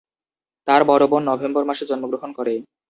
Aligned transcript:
তার 0.67 0.81
বড় 0.89 1.03
বোন 1.11 1.21
নভেম্বর 1.29 1.63
মাসে 1.69 1.83
জন্মগ্রহণ 1.89 2.29
করে। 2.37 2.53